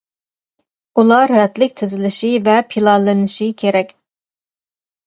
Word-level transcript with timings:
ئۇلار 1.01 1.33
رەتلىك 1.39 1.75
تىزىلىشى 1.83 2.33
ۋە 2.49 2.57
پىلانلىنىشى 2.73 3.53
كېرەك. 3.65 3.95